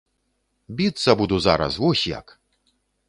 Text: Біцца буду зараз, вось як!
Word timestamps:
Біцца 0.79 1.15
буду 1.19 1.35
зараз, 1.49 1.73
вось 1.85 2.07
як! 2.17 2.37